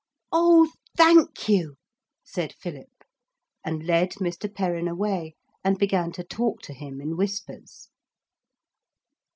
'Oh, 0.31 0.71
thank 0.97 1.47
you,' 1.47 1.75
said 2.23 2.53
Philip, 2.53 2.89
and 3.63 3.83
led 3.83 4.13
Mr. 4.13 4.51
Perrin 4.51 4.87
away 4.87 5.35
and 5.63 5.77
began 5.77 6.11
to 6.13 6.23
talk 6.23 6.63
to 6.63 6.73
him 6.73 6.99
in 6.99 7.15
whispers. 7.15 7.87